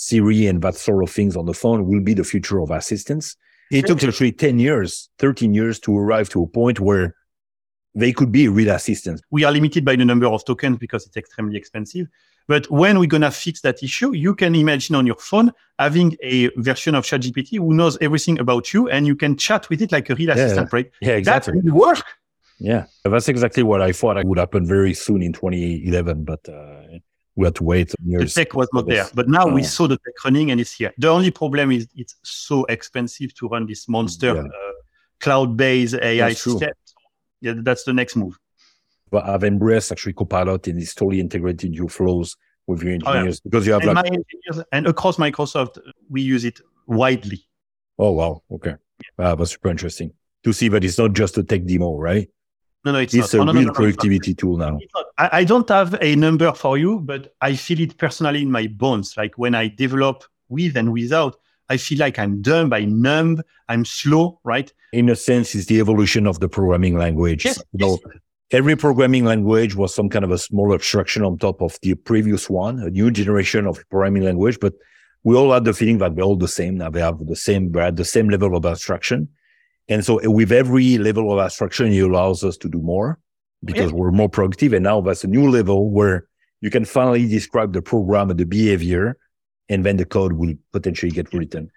[0.00, 3.36] Siri and that sort of things on the phone will be the future of assistance.
[3.72, 7.16] It took actually 10 years, 13 years to arrive to a point where
[7.96, 9.22] they could be real assistants.
[9.32, 12.06] We are limited by the number of tokens because it's extremely expensive.
[12.46, 16.16] But when we're going to fix that issue, you can imagine on your phone having
[16.22, 19.90] a version of ChatGPT who knows everything about you and you can chat with it
[19.90, 20.90] like a real yeah, assistant, right?
[21.00, 21.54] Yeah, exactly.
[21.60, 22.04] That will work.
[22.60, 26.22] Yeah, that's exactly what I thought would happen very soon in 2011.
[26.22, 26.98] But uh,
[27.38, 28.34] we had to wait years.
[28.34, 30.92] The tech was not there, but now we saw the tech running and it's here.
[30.98, 34.40] The only problem is it's so expensive to run this monster yeah.
[34.42, 34.72] uh,
[35.20, 36.70] cloud-based AI system.
[37.40, 38.36] Yeah, that's the next move.
[39.12, 43.42] But I've embraced actually Copilot and it's totally integrated your flows with your engineers oh,
[43.44, 43.50] yeah.
[43.50, 45.78] because you have and like engineers and across Microsoft
[46.10, 47.46] we use it widely.
[48.00, 48.74] Oh wow, okay,
[49.16, 52.28] wow, that's super interesting to see that it's not just a tech demo, right?
[52.88, 53.48] No, no, it's, it's not.
[53.48, 54.78] a oh, real no, no, productivity tool now.
[55.18, 58.66] I, I, don't have a number for you, but I feel it personally in my
[58.66, 59.14] bones.
[59.14, 63.84] Like when I develop with and without, I feel like I'm dumb, I'm numb, I'm
[63.84, 64.72] slow, right?
[64.94, 67.44] In a sense, it's the evolution of the programming language.
[67.44, 67.98] Yes, yes.
[68.52, 72.48] Every programming language was some kind of a small abstraction on top of the previous
[72.48, 74.72] one, a new generation of programming language, but
[75.24, 76.88] we all had the feeling that we're all the same now.
[76.88, 79.28] They have the same, we're at the same level of abstraction.
[79.88, 83.18] And so with every level of abstraction, it allows us to do more
[83.64, 83.96] because yeah.
[83.96, 84.72] we're more productive.
[84.72, 86.28] And now that's a new level where
[86.60, 89.16] you can finally describe the program and the behavior,
[89.68, 91.70] and then the code will potentially get written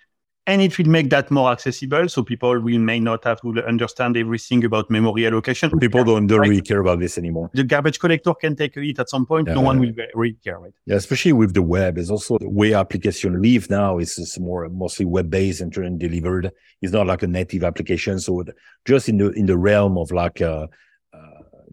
[0.48, 4.18] and it will make that more accessible so people will may not have to understand
[4.18, 5.70] everything about memory allocation.
[5.80, 7.50] People don't, don't really care about this anymore.
[7.54, 9.48] The garbage collector can take it at some point.
[9.48, 10.74] Yeah, no one will really care right?
[10.86, 15.06] Yeah especially with the web it's also the way application live now is more mostly
[15.06, 16.52] web based and delivered.
[16.82, 18.44] It's not like a native application so
[18.86, 20.68] just in the in the realm of like uh,
[21.14, 21.18] uh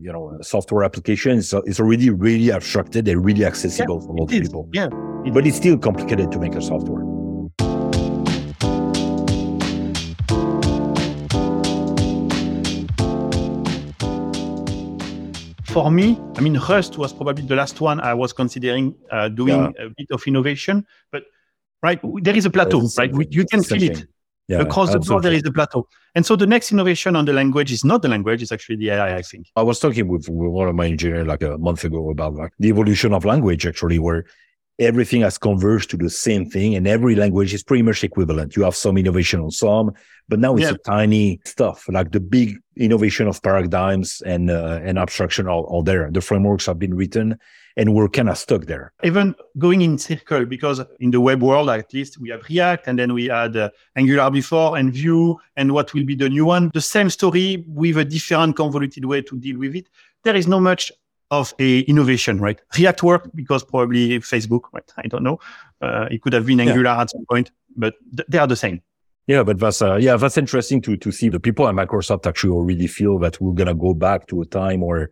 [0.00, 4.20] you know, software applications, so it's already really abstracted and really accessible yeah, for a
[4.20, 4.68] lot of people.
[4.72, 4.88] Yeah.
[5.33, 7.08] But it's still complicated to make a software.
[15.68, 19.72] For me, I mean, Rust was probably the last one I was considering uh, doing
[19.76, 19.87] yeah.
[19.87, 20.87] a bit of innovation.
[21.12, 21.24] But
[21.83, 23.12] right, there is a plateau, it's right?
[23.31, 24.07] You can feel it.
[24.48, 25.04] Yeah, Across absolutely.
[25.04, 25.87] the board, there is a plateau.
[26.14, 28.90] And so the next innovation on the language is not the language, it's actually the
[28.90, 29.46] AI, I think.
[29.57, 32.52] I was talking with, with one of my engineers like a month ago about like
[32.59, 34.24] the evolution of language, actually, where
[34.78, 38.57] everything has converged to the same thing and every language is pretty much equivalent.
[38.57, 39.92] You have some innovation on some,
[40.28, 40.70] but now it's yeah.
[40.70, 45.82] a tiny stuff like the big innovation of paradigms and, uh, and abstraction all, all
[45.82, 46.10] there.
[46.10, 47.38] The frameworks have been written
[47.76, 48.92] and we're kind of stuck there.
[49.04, 52.98] Even going in circle, because in the web world, at least we have React and
[52.98, 56.70] then we had uh, Angular before and Vue and what will be the new one.
[56.74, 59.88] The same story with a different convoluted way to deal with it
[60.24, 60.92] there is no much
[61.30, 62.60] of a innovation, right?
[62.76, 64.90] React work because probably Facebook, right?
[64.96, 65.38] I don't know.
[65.80, 67.00] Uh, it could have been Angular yeah.
[67.00, 68.80] at some point, but th- they are the same.
[69.28, 72.50] Yeah, but that's uh, yeah, that's interesting to to see the people at Microsoft actually
[72.50, 75.10] already feel that we're gonna go back to a time where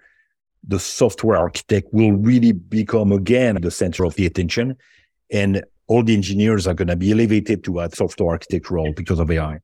[0.66, 4.74] the software architect will really become again the center of the attention,
[5.30, 9.30] and all the engineers are gonna be elevated to a software architect role because of
[9.30, 9.60] AI.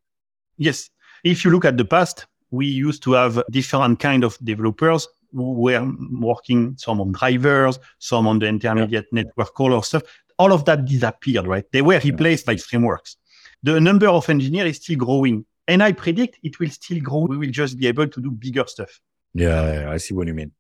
[0.59, 0.91] Yes,
[1.25, 5.55] if you look at the past, we used to have different kind of developers who
[5.55, 9.23] were working some on drivers, some on the intermediate yeah.
[9.23, 10.03] network core stuff.
[10.39, 11.65] All of that disappeared, right?
[11.73, 12.53] They were replaced yeah.
[12.53, 13.17] by frameworks.
[13.63, 15.47] The number of engineers is still growing.
[15.69, 17.21] And I predict it will still grow.
[17.21, 19.01] We will just be able to do bigger stuff.
[19.33, 20.53] Yeah, I see what you mean.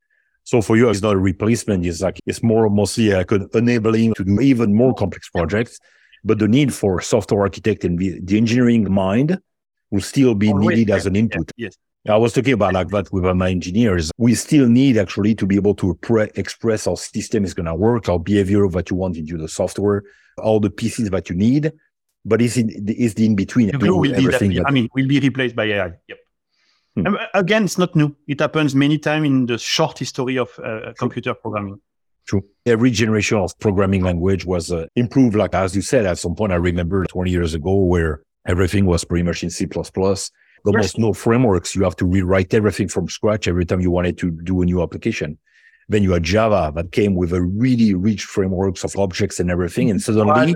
[0.44, 1.84] So for you, it's not a replacement.
[1.84, 5.78] It's like, it's more mostly uh, like an enabling to do even more complex projects.
[6.24, 9.38] But the need for software architect and the, engineering mind
[9.90, 11.50] will still be Always, needed as an input.
[11.56, 11.76] Yes.
[12.08, 14.10] I was talking about like that with my engineers.
[14.18, 17.74] We still need actually to be able to pre- express how system is going to
[17.74, 20.02] work, our behavior that you want into the software,
[20.38, 21.72] all the pieces that you need.
[22.24, 23.72] But it's in, it's the in between.
[23.72, 25.92] The glue will be that, I mean, will be replaced by AI.
[26.08, 26.18] Yep.
[26.94, 27.06] Hmm.
[27.06, 28.14] Uh, again, it's not new.
[28.28, 31.80] It happens many times in the short history of uh, computer programming.
[32.26, 32.44] True.
[32.66, 35.34] Every generation of programming language was uh, improved.
[35.34, 39.04] Like as you said, at some point, I remember 20 years ago where everything was
[39.04, 39.66] pretty much in C++
[40.64, 41.74] almost no frameworks.
[41.74, 44.82] You have to rewrite everything from scratch every time you wanted to do a new
[44.82, 45.38] application.
[45.88, 49.90] Then you had Java that came with a really rich frameworks of objects and everything.
[49.90, 50.54] And suddenly,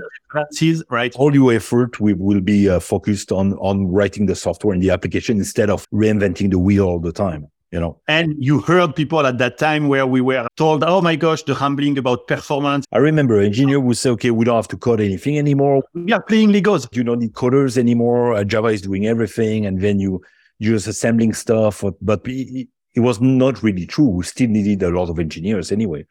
[0.89, 1.13] right.
[1.15, 4.89] all your effort will, will be uh, focused on, on writing the software in the
[4.89, 7.99] application instead of reinventing the wheel all the time you know.
[8.07, 11.53] And you heard people at that time where we were told, oh my gosh, the
[11.53, 12.85] humbling about performance.
[12.91, 15.83] I remember an engineer would say, okay, we don't have to code anything anymore.
[15.93, 16.87] We are playing Legos.
[16.95, 18.33] You don't need coders anymore.
[18.33, 19.65] Uh, Java is doing everything.
[19.65, 20.21] And then you,
[20.59, 21.83] you're just assembling stuff.
[22.01, 24.07] But it, it was not really true.
[24.07, 26.07] We still needed a lot of engineers anyway.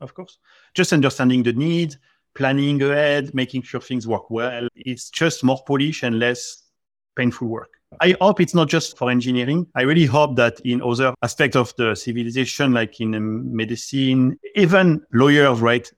[0.00, 0.38] Of course.
[0.74, 1.98] Just understanding the needs,
[2.34, 4.66] planning ahead, making sure things work well.
[4.74, 6.64] It's just more polish and less
[7.14, 7.70] painful work.
[8.00, 9.68] I hope it's not just for engineering.
[9.76, 15.00] I really hope that in other aspects of the civilization, like in um, medicine, even
[15.12, 15.88] lawyers, right?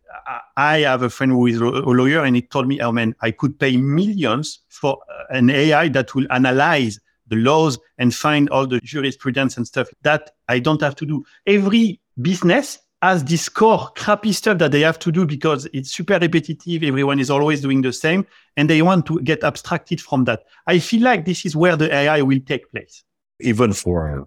[0.59, 3.31] I have a friend who is a lawyer and he told me, oh man, I
[3.31, 8.66] could pay millions for uh, an AI that will analyze the laws and find all
[8.66, 11.24] the jurisprudence and stuff that I don't have to do.
[11.46, 16.18] Every business has this core crappy stuff that they have to do because it's super
[16.18, 16.82] repetitive.
[16.82, 20.44] Everyone is always doing the same and they want to get abstracted from that.
[20.66, 23.04] I feel like this is where the AI will take place.
[23.40, 24.26] Even for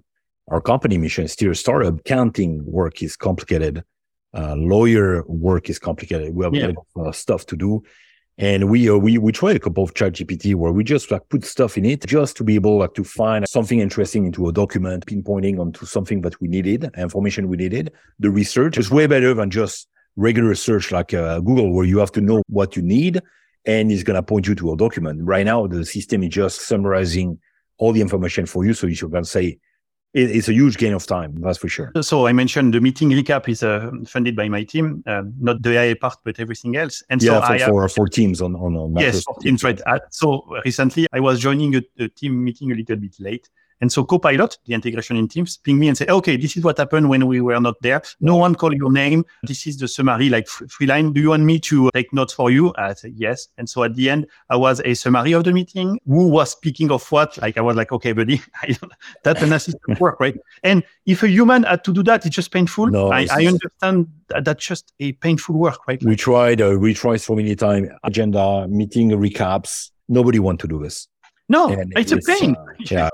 [0.49, 3.83] our company mission, still startup, counting work is complicated.
[4.33, 6.35] Uh, lawyer work is complicated.
[6.35, 6.67] We have yeah.
[6.67, 7.83] a lot of uh, stuff to do.
[8.39, 11.27] And we, uh, we, we tried a couple of chat GPT where we just like
[11.29, 14.51] put stuff in it just to be able like to find something interesting into a
[14.51, 17.91] document, pinpointing onto something that we needed, information we needed.
[18.19, 22.11] The research is way better than just regular search like uh, Google where you have
[22.11, 23.21] to know what you need
[23.65, 25.19] and it's going to point you to a document.
[25.23, 27.39] Right now, the system is just summarizing
[27.77, 28.73] all the information for you.
[28.73, 29.59] So you can say,
[30.17, 31.91] it's a huge gain of time, that's for sure.
[32.01, 35.77] So I mentioned the meeting recap is uh, funded by my team, uh, not the
[35.77, 37.03] AI part, but everything else.
[37.09, 39.63] And yeah, so for, I have, for, for teams on on, on yes, for teams,
[39.63, 39.79] right.
[39.85, 43.49] Uh, so recently I was joining a, a team meeting a little bit late,
[43.81, 46.77] and so Copilot, the integration in Teams, ping me and say, okay, this is what
[46.77, 48.01] happened when we were not there.
[48.19, 49.23] No one called your name.
[49.43, 51.13] This is the summary, like free line.
[51.13, 52.73] Do you want me to take notes for you?
[52.77, 53.47] I said, yes.
[53.57, 55.99] And so at the end, I was a summary of the meeting.
[56.07, 57.37] Who was speaking of what?
[57.37, 58.41] Like I was like, okay, buddy,
[59.23, 60.37] that's an assistant work, right?
[60.63, 62.87] And if a human had to do that, it's just painful.
[62.87, 66.03] No, I, I understand that that's just a painful work, right?
[66.03, 69.91] We tried, uh, we tried so many times, agenda, meeting recaps.
[70.09, 71.07] Nobody want to do this.
[71.49, 72.55] No, it's, it's, a pain.
[72.55, 73.09] Uh, yeah.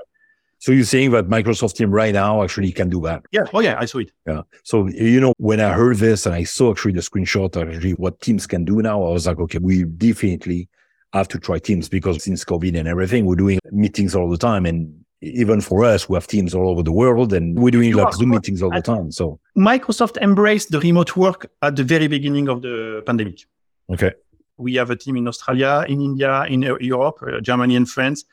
[0.64, 3.22] So you're saying that Microsoft Team right now actually can do that?
[3.32, 3.44] Yeah.
[3.52, 4.12] Oh yeah, I saw it.
[4.26, 4.40] Yeah.
[4.62, 8.18] So you know, when I heard this and I saw actually the screenshot actually what
[8.22, 10.70] Teams can do now, I was like, okay, we definitely
[11.12, 14.64] have to try Teams because since COVID and everything, we're doing meetings all the time.
[14.64, 18.14] And even for us, we have teams all over the world and we're doing like
[18.14, 19.12] Zoom meetings all the time.
[19.12, 23.44] So Microsoft embraced the remote work at the very beginning of the pandemic.
[23.92, 24.12] Okay.
[24.56, 28.24] We have a team in Australia, in India, in Europe, uh, Germany and France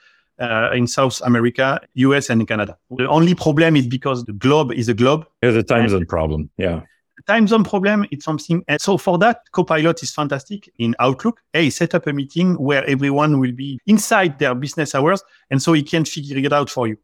[0.41, 2.77] uh, in South America, US, and Canada.
[2.89, 5.25] The only problem is because the globe is a globe.
[5.41, 6.49] There's a time zone problem.
[6.57, 6.81] Yeah.
[7.27, 8.63] Time zone problem, it's something.
[8.67, 11.39] And so for that, Copilot is fantastic in Outlook.
[11.53, 15.21] Hey, set up a meeting where everyone will be inside their business hours.
[15.51, 16.97] And so he can figure it out for you.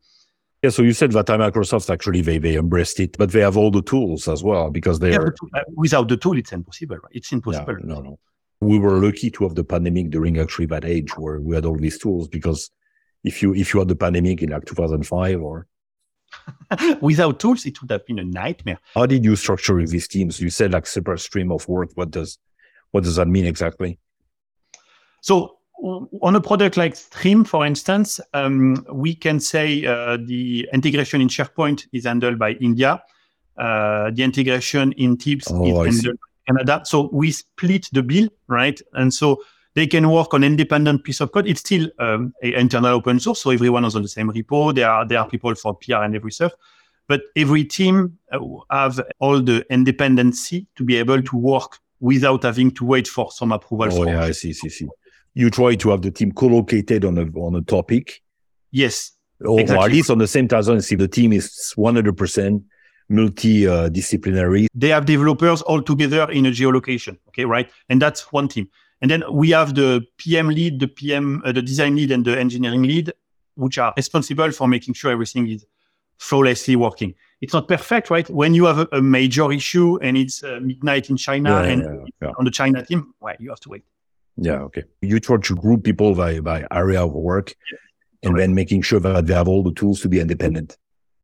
[0.63, 3.69] Yeah, so you said that Microsoft actually they, they embraced it, but they have all
[3.69, 5.36] the tools as well because they yeah, are.
[5.54, 6.97] uh, without the tool, it's impossible.
[6.97, 7.12] Right?
[7.12, 7.73] It's impossible.
[7.73, 8.19] Yeah, no, no.
[8.60, 11.78] We were lucky to have the pandemic during actually that age where we had all
[11.78, 12.71] these tools because
[13.27, 15.67] if you if you had the pandemic in like 2005 or
[17.01, 18.79] Without tools, it would have been a nightmare.
[18.93, 20.39] How did you structure these teams?
[20.39, 21.91] You said like separate stream of work.
[21.95, 22.37] What does
[22.91, 23.99] what does that mean exactly?
[25.21, 25.57] So
[26.21, 31.27] on a product like Stream, for instance, um, we can say uh, the integration in
[31.27, 33.01] SharePoint is handled by India.
[33.57, 36.81] Uh, the integration in Teams Oh, is handled by Canada.
[36.85, 38.79] So we split the bill, right?
[38.93, 39.43] And so
[39.77, 41.45] they can work on independent piece of code.
[41.47, 44.73] It's still um, a internal open source, so everyone is on the same repo.
[44.73, 46.53] There are there are people for PR and every stuff,
[47.07, 48.39] but every team uh,
[48.71, 53.51] have all the independency to be able to work without having to wait for some
[53.51, 53.89] approval.
[53.93, 54.87] Oh from yeah, I see, see, see.
[55.35, 58.23] You try to have the team co-located on a on a topic,
[58.71, 59.11] Yes,
[59.45, 59.85] or, Exactly.
[59.85, 60.71] at least on the same task.
[60.81, 62.63] See, the team is one hundred percent
[63.09, 64.67] multi-disciplinary.
[64.73, 67.15] they have developers all together in a geolocation.
[67.27, 67.69] Okay, right?
[67.89, 68.67] And that's one team.
[69.01, 72.38] And then we have the PM lead, the PM, uh, the design lead, and the
[72.38, 73.13] engineering lead,
[73.55, 75.65] which are responsible for making sure everything is
[76.17, 77.13] flawlessly working.
[77.41, 78.27] It's not perfect, right?
[78.29, 81.81] When you have a, a major issue and it's uh, midnight in China Yeah, and
[81.83, 82.31] yeah, yeah.
[82.39, 83.83] on the China team, well, you have to wait.
[84.38, 84.83] Yeah, okay.
[85.01, 87.53] You try to group people by by area of work,
[88.23, 88.38] and Correct.
[88.38, 90.77] then making sure that they have all the tools to be independent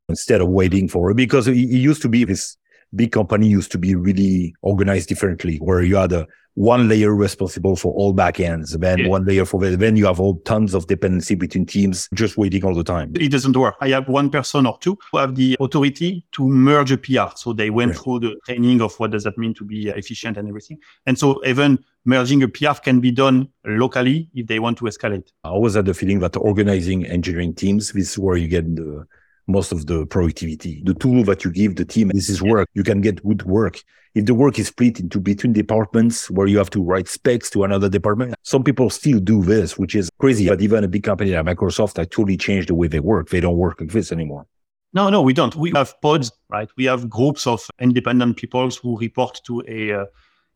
[0.08, 1.14] instead of waiting for it.
[1.16, 2.56] Because it, it used to be this
[2.94, 7.74] big company used to be really organized differently, where you had a one layer responsible
[7.74, 9.08] for all backends, then Yeah.
[9.08, 12.64] one layer for the, then you have all tons of dependency between teams just waiting
[12.64, 13.12] all the time.
[13.16, 13.74] It doesn't work.
[13.80, 17.34] I have one person or two who have the authority to merge a PR.
[17.36, 17.98] So they went Right.
[18.00, 20.78] through the training of what does that mean to be uh, efficient and everything.
[21.06, 25.32] And so even merging a PR can be done locally if they want to escalate.
[25.42, 29.06] I always had the feeling that organizing engineering teams, this is where you get the
[29.46, 30.82] most of the productivity.
[30.84, 32.68] The tool that you give the team, this is work.
[32.74, 33.82] You can get good work.
[34.14, 37.64] If the work is split into between departments where you have to write specs to
[37.64, 40.48] another department, some people still do this, which is crazy.
[40.48, 43.30] But even a big company like Microsoft, that totally changed the way they work.
[43.30, 44.46] They don't work like this anymore.
[44.92, 45.54] No, no, we don't.
[45.56, 46.68] We have pods, right?
[46.76, 50.04] We have groups of independent people who report to a, uh,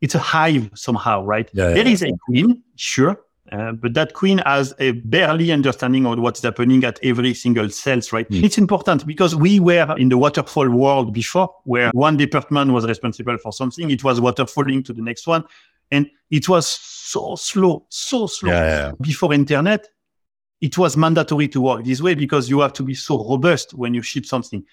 [0.01, 1.51] it's a hive somehow, right?
[1.53, 1.93] Yeah, There yeah.
[1.93, 3.21] is a queen, sure.
[3.51, 8.13] Uh, but that queen has a barely understanding of what's happening at every single cells,
[8.13, 8.29] right?
[8.31, 8.45] Mm.
[8.45, 13.39] It's important because we were in the waterfall world before where one department was responsible
[13.39, 13.91] for something.
[13.91, 15.45] It was waterfalling to the next one.
[15.91, 18.93] And it was so slow, so slow yeah.
[19.01, 19.89] before internet,
[20.61, 23.95] it was mandatory to work this way because you have to be so robust when
[23.95, 24.65] you ship something.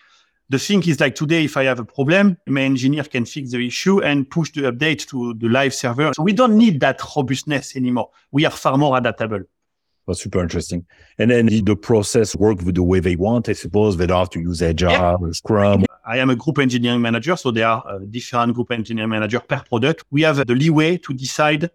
[0.49, 3.65] The thing is like today, if I have a problem, my engineer can fix the
[3.65, 6.11] issue and push the update to the live server.
[6.15, 8.11] So we don't need that robustness anymore.
[8.31, 9.41] We are far more adaptable.
[10.07, 10.85] That's super interesting.
[11.17, 13.97] And then the, process work with the way they want, I suppose.
[13.97, 15.83] They don't have to use Agile or Scrum.
[16.05, 19.63] I am a group engineering manager, so there are uh, different group engineering manager per
[19.67, 20.03] product.
[20.11, 21.71] We have the leeway to decide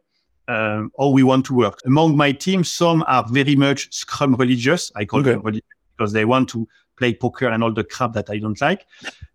[0.47, 1.81] um, how we want to work.
[1.85, 4.93] Among my team, some are very much Scrum religious.
[4.95, 5.33] I call Okay.
[5.33, 6.69] them religious because they want to
[7.01, 8.83] play poker and all the crap that I don't like.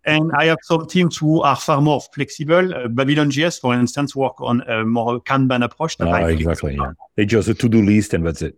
[0.04, 2.72] And I have some teams who are far more flexible.
[2.74, 5.96] Uh, Babylon JS, for instance, work on a more Kanban approach.
[5.98, 6.76] That Ah, exactly.
[6.76, 6.92] Yeah.
[7.16, 8.54] They just a to-do list and that's it.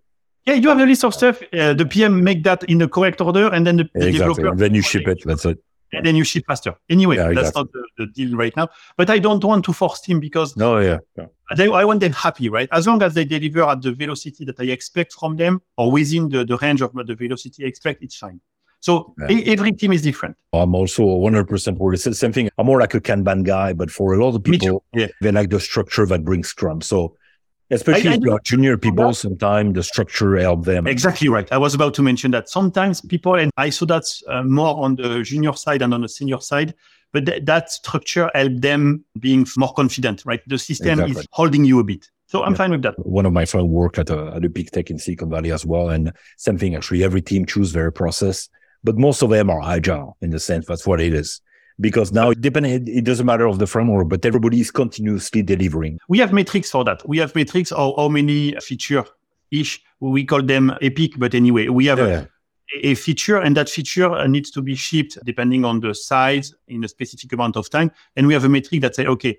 [0.47, 1.37] yeah, you have a list of stuff.
[1.53, 4.19] Uh, the PM make that in the correct order, and then the, the Exactly.
[4.19, 5.19] developer And then you ship it.
[5.25, 5.59] That's it.
[5.97, 6.75] and then you ship faster.
[6.91, 7.63] Anyway, Yeah, that's exactly.
[7.63, 8.67] not the, the deal right now.
[8.99, 10.99] But I don't want to force team because No, yeah.
[11.19, 11.27] yeah.
[11.59, 12.69] they, I want them happy, right?
[12.79, 16.29] As long as they deliver at the velocity that I expect from them or within
[16.29, 18.39] the, the range of the velocity I expect, it's fine.
[18.81, 19.41] So Yeah.
[19.47, 20.37] every team is different.
[20.53, 21.97] I'm also 100% worried.
[21.97, 22.49] It's the same thing.
[22.59, 25.09] I'm more like a Kanban guy, but for a lot of people, Yeah.
[25.21, 26.81] they like the structure that brings Scrum.
[26.81, 27.17] So
[27.71, 30.87] especially I- I if do- you are junior people, sometimes the structure help them.
[30.87, 31.51] Exactly right.
[31.53, 34.95] I was about to mention that sometimes people, and I saw that's uh, more on
[34.97, 36.73] the junior side and on the senior side,
[37.13, 40.41] but th- that structure helped them being more confident, right?
[40.47, 41.21] The system Exactly.
[41.21, 42.09] is holding you a bit.
[42.27, 42.59] So I'm Yeah.
[42.59, 42.95] fine with that.
[43.07, 45.65] One of my friends worked at a, at a big tech in Silicon Valley as
[45.67, 45.89] well.
[45.89, 48.49] And same thing, actually, every team choose their process,
[48.85, 51.41] but most of them are agile in the sense that's what it is.
[51.81, 55.99] Because now it depends, it, doesn't matter of the framework, but everybody is continuously delivering.
[56.09, 57.09] We have metrics for that.
[57.09, 59.05] We have metrics of how many feature
[59.53, 59.81] ish.
[60.01, 62.25] We call them epic, but anyway, we have a, Yeah.
[62.91, 66.89] a feature and that feature needs to be shipped depending on the size in a
[66.89, 67.93] specific amount of time.
[68.17, 69.39] And we have a metric that say, okay,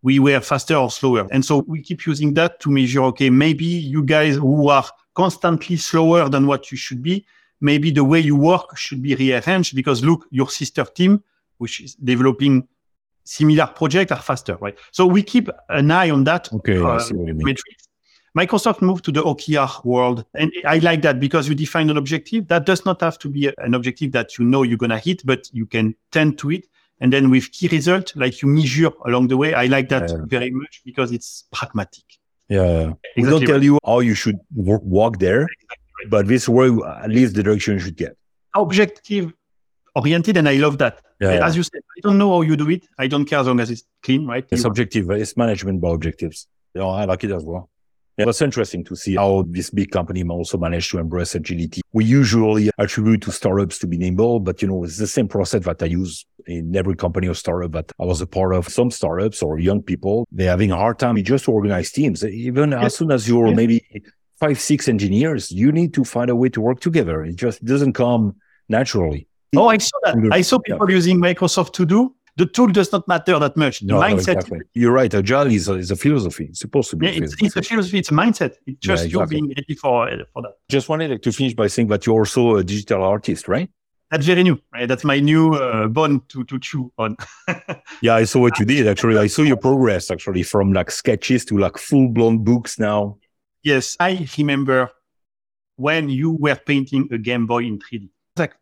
[0.00, 1.26] we were faster or slower.
[1.30, 5.76] And so we keep using that to measure, okay, maybe you guys who are constantly
[5.76, 7.26] slower than what you should be,
[7.64, 11.12] maybe the way you work should be rearranged because look, your sister team,
[11.58, 12.54] which is developing
[13.24, 14.76] similar projects are faster, right?
[14.92, 16.78] So we keep an eye on that Okay.
[16.78, 17.44] I uh, see what you mean.
[17.50, 17.82] metrics.
[18.36, 20.24] Microsoft moved to the OKR world.
[20.34, 22.48] And I like that because you define an objective.
[22.48, 25.24] That does not have to be an objective that you know you're going to hit,
[25.24, 26.66] but you can tend to it.
[27.00, 29.54] And then with key result, like you measure along the way.
[29.54, 30.16] I like that Yeah.
[30.26, 32.04] very much because it's pragmatic.
[32.48, 32.86] Yeah.
[33.16, 35.78] We Exactly don't tell you how you should wo- walk there, right.
[36.08, 36.68] But this way
[37.02, 38.16] at least the direction you should get.
[38.54, 39.32] Objective
[39.96, 41.00] oriented, and I love that.
[41.20, 41.46] Yeah, yeah.
[41.46, 42.84] As you said, I don't know how you do it.
[42.98, 44.44] I don't care as long as it's clean, right?
[44.50, 45.10] It's You- objective.
[45.10, 46.46] It's management by objectives.
[46.74, 47.70] Yeah, I like it as well.
[48.16, 51.80] Yeah, it's interesting to see how this big company also managed to embrace agility.
[51.92, 55.64] We usually attribute to startups to be nimble, but you know, it's the same process
[55.64, 58.68] that I use in every company or startup that I was a part of.
[58.68, 62.24] Some startups or young people, they're having a hard time just to organize teams.
[62.24, 62.84] Even Yes.
[62.84, 63.56] as soon as you're Yes.
[63.56, 63.82] maybe
[64.44, 67.24] five, six engineers, you need to find a way to work together.
[67.24, 68.36] It just doesn't come
[68.68, 69.26] naturally.
[69.56, 70.16] Oh, I saw that.
[70.32, 72.14] I saw people using Microsoft to do.
[72.36, 73.80] The tool does not matter that much.
[73.80, 74.58] The No, no, exactly.
[74.74, 75.12] You're right.
[75.14, 76.46] Agile is a, is a philosophy.
[76.46, 77.06] It's supposed to be.
[77.06, 77.98] yeah, a it's, it's a philosophy.
[78.00, 78.54] It's a mindset.
[78.66, 79.40] It's just you exactly.
[79.40, 80.54] being ready for for that.
[80.68, 83.70] Just wanted to finish by saying that you're also a digital artist, right?
[84.10, 84.58] That's very new.
[84.72, 84.88] Right?
[84.88, 87.16] That's my new uh, bone to to chew on.
[88.02, 88.88] Yeah, I saw what you did.
[88.88, 93.16] Actually, I saw your progress actually from like sketches to like full blown books now.
[93.64, 94.90] Yes, I remember
[95.76, 98.04] when you were painting a Game Boy in 3D.
[98.04, 98.54] It's like,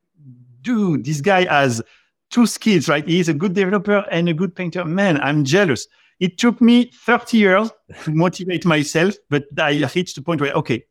[0.62, 1.82] dude, this guy has
[2.30, 3.06] two skills, right?
[3.06, 4.84] He's a good developer and a good painter.
[4.84, 5.86] Man, I'm jealous.
[6.20, 7.70] It took me 30 years
[8.04, 10.84] to motivate myself, but I reached the point where, okay,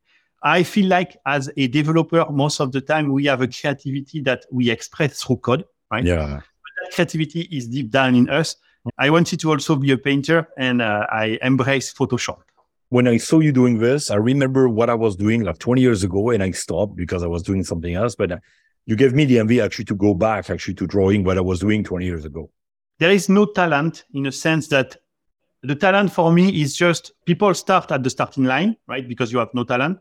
[0.43, 4.45] I feel like as a developer, most of the time we have a creativity that
[4.51, 5.65] we express through code.
[5.91, 6.03] Right.
[6.03, 6.41] Yeah, But
[6.83, 8.55] That creativity is deep down in us.
[8.97, 12.39] I wanted to also be a painter and uh, I embrace Photoshop.
[12.91, 16.03] When I saw you doing this, I remember what I was doing like 20 years
[16.03, 18.15] ago and I stopped because I was doing something else.
[18.15, 18.37] But uh,
[18.85, 21.61] you gave me the envy actually to go back actually to drawing what I was
[21.61, 22.49] doing 20 years ago.
[22.99, 24.97] there is no talent in a sense that
[25.63, 29.07] the talent for me is just people start at the starting line, right?
[29.07, 29.97] Because you have no talent,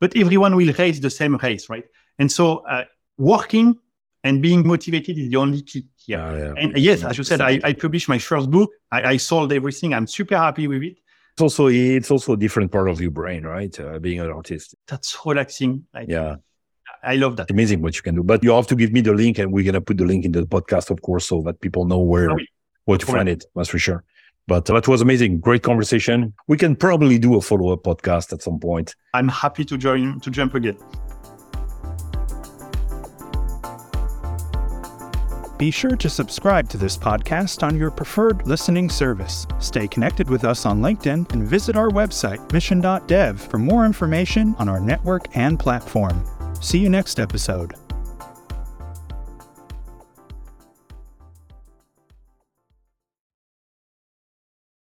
[0.00, 1.84] but everyone will race the same race, right?
[2.18, 2.84] And so uh,
[3.16, 3.78] working
[4.24, 6.18] and being motivated is the only key here.
[6.18, 6.54] Yeah, yeah.
[6.58, 8.70] And yes, as you said, I, I published my first book.
[8.90, 9.94] I, I sold everything.
[9.94, 10.98] I'm super happy with it.
[11.34, 13.78] It's also it's also a different part of your brain, right?
[13.80, 14.74] Uh, being an artist.
[14.86, 15.86] That's relaxing.
[15.94, 16.36] Like, Yeah,
[17.02, 17.50] I love that.
[17.50, 18.22] amazing what you can do.
[18.22, 20.32] But you have to give me the link, and we're gonna put the link in
[20.32, 22.44] the podcast, of course, so that people know where Oh, yeah.
[22.84, 23.44] where to find it.
[23.56, 24.04] That's for sure.
[24.46, 25.40] But uh, that was amazing.
[25.40, 26.34] Great conversation.
[26.48, 28.94] We can probably do a follow up podcast at some point.
[29.14, 30.76] I'm happy to join to jump again.
[35.62, 39.46] Be sure to subscribe to this podcast on your preferred listening service.
[39.60, 44.68] Stay connected with us on LinkedIn and visit our website, mission.dev, for more information on
[44.68, 46.24] our network and platform.
[46.60, 47.74] See you next episode.